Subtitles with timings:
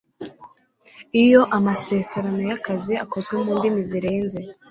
[1.23, 4.39] Iyo amaseserano y akazi akozwe mu ndimi zirenze